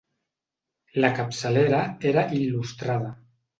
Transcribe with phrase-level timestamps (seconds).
[1.03, 1.83] La capçalera
[2.15, 3.15] era il·lustrada.